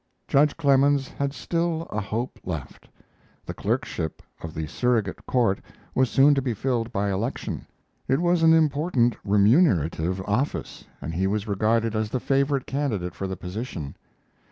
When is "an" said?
8.41-8.51